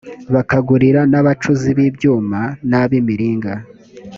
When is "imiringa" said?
2.99-3.53